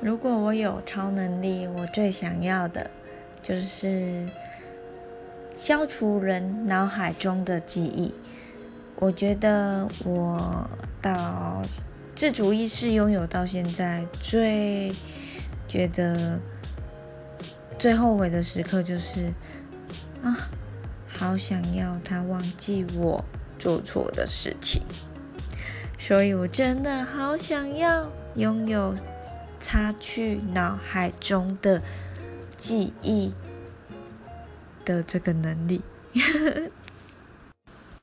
[0.00, 2.90] 如果我有超能力，我最想要的
[3.42, 4.28] 就是
[5.56, 8.14] 消除人脑海中的记忆。
[8.96, 10.68] 我觉得我
[11.02, 11.62] 到
[12.14, 14.92] 自主意识拥有到现在，最
[15.68, 16.38] 觉得
[17.78, 19.32] 最后悔的时刻就是
[20.22, 20.48] 啊，
[21.08, 23.24] 好想要他忘记我
[23.58, 24.82] 做错的事情。
[25.98, 28.94] 所以我真的好想要拥有
[29.58, 31.82] 擦去脑海中的
[32.56, 33.32] 记忆
[34.84, 35.82] 的这个能力。